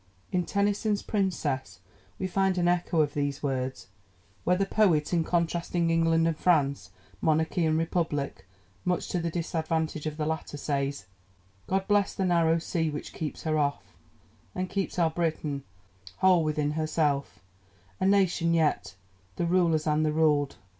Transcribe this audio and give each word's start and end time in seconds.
In 0.31 0.47
Tennyson's 0.47 1.03
Princess 1.03 1.79
we 2.17 2.25
find 2.25 2.57
an 2.57 2.67
echo 2.67 3.01
of 3.01 3.13
these 3.13 3.43
words, 3.43 3.85
where 4.43 4.57
the 4.57 4.65
poet, 4.65 5.13
in 5.13 5.23
contrasting 5.23 5.91
England 5.91 6.25
and 6.27 6.35
France, 6.35 6.89
monarchy 7.21 7.67
and 7.67 7.77
republic 7.77 8.47
much 8.83 9.09
to 9.09 9.19
the 9.19 9.29
disadvantage 9.29 10.07
of 10.07 10.17
the 10.17 10.25
latter 10.25 10.57
says: 10.57 11.05
God 11.67 11.87
bless 11.87 12.15
the 12.15 12.25
narrow 12.25 12.57
sea 12.57 12.89
which 12.89 13.13
keeps 13.13 13.43
her 13.43 13.59
off, 13.59 13.95
And 14.55 14.71
keeps 14.71 14.97
our 14.97 15.11
Britain, 15.11 15.65
whole 16.15 16.43
within 16.43 16.71
herself, 16.71 17.43
A 17.99 18.07
nation 18.07 18.55
yet, 18.55 18.95
the 19.35 19.45
rulers 19.45 19.85
and 19.85 20.03
the 20.03 20.11
ruled. 20.11 20.55